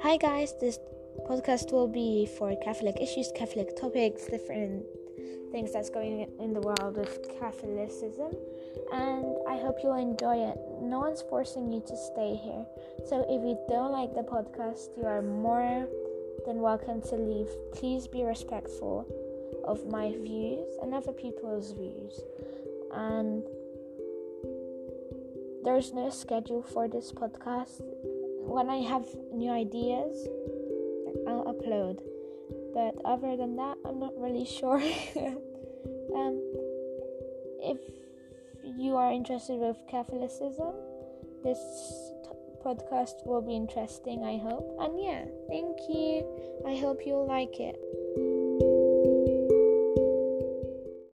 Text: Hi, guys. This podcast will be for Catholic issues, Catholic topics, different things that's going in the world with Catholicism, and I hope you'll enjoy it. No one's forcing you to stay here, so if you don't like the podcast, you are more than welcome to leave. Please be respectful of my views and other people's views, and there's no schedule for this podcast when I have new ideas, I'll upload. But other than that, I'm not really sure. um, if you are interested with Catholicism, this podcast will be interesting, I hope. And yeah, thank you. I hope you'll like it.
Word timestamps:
Hi, 0.00 0.16
guys. 0.16 0.54
This 0.60 0.78
podcast 1.28 1.72
will 1.72 1.88
be 1.88 2.28
for 2.38 2.54
Catholic 2.62 3.00
issues, 3.00 3.32
Catholic 3.34 3.76
topics, 3.76 4.26
different 4.26 4.84
things 5.50 5.72
that's 5.72 5.90
going 5.90 6.30
in 6.38 6.52
the 6.52 6.60
world 6.60 6.96
with 6.96 7.18
Catholicism, 7.40 8.32
and 8.92 9.26
I 9.48 9.58
hope 9.58 9.78
you'll 9.82 9.98
enjoy 9.98 10.36
it. 10.36 10.56
No 10.80 11.00
one's 11.00 11.22
forcing 11.22 11.72
you 11.72 11.80
to 11.80 11.96
stay 11.96 12.36
here, 12.36 12.64
so 13.06 13.26
if 13.28 13.42
you 13.42 13.58
don't 13.68 13.90
like 13.90 14.14
the 14.14 14.22
podcast, 14.22 14.96
you 14.96 15.04
are 15.04 15.20
more 15.20 15.88
than 16.46 16.60
welcome 16.60 17.02
to 17.02 17.16
leave. 17.16 17.48
Please 17.72 18.06
be 18.06 18.22
respectful 18.22 19.04
of 19.64 19.84
my 19.88 20.12
views 20.12 20.76
and 20.80 20.94
other 20.94 21.12
people's 21.12 21.72
views, 21.72 22.20
and 22.92 23.42
there's 25.64 25.92
no 25.92 26.08
schedule 26.08 26.62
for 26.62 26.86
this 26.86 27.10
podcast 27.10 27.82
when 28.48 28.70
I 28.70 28.78
have 28.78 29.06
new 29.32 29.50
ideas, 29.50 30.26
I'll 31.28 31.44
upload. 31.52 32.00
But 32.74 32.96
other 33.04 33.36
than 33.36 33.56
that, 33.56 33.76
I'm 33.84 34.00
not 34.00 34.12
really 34.18 34.44
sure. 34.58 34.80
um, 36.16 36.40
if 37.60 37.78
you 38.64 38.96
are 38.96 39.12
interested 39.12 39.58
with 39.58 39.76
Catholicism, 39.88 40.74
this 41.44 41.58
podcast 42.64 43.26
will 43.26 43.42
be 43.42 43.54
interesting, 43.54 44.24
I 44.24 44.38
hope. 44.38 44.76
And 44.80 45.00
yeah, 45.00 45.24
thank 45.48 45.76
you. 45.88 46.24
I 46.66 46.76
hope 46.76 47.06
you'll 47.06 47.26
like 47.26 47.60
it. 47.60 47.76